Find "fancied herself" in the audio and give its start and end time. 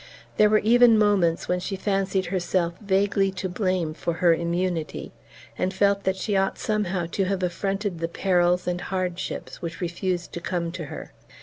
1.75-2.73